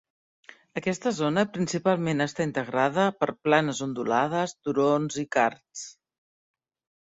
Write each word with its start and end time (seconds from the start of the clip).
Aquesta 0.79 1.11
zona 1.17 1.43
principalment 1.57 2.25
està 2.25 2.47
integrada 2.49 3.07
per 3.19 3.29
planes 3.49 3.85
ondulades, 3.89 4.59
turons 4.65 5.23
i 5.27 5.29
karst. 5.39 5.89